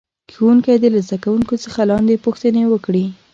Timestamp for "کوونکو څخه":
1.23-1.79